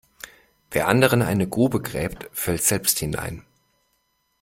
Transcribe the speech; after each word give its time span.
Wer 0.71 0.87
anderen 0.87 1.21
eine 1.21 1.47
Grube 1.47 1.79
gräbt 1.79 2.27
fällt 2.33 2.63
selbst 2.63 2.97
hinein. 2.97 3.45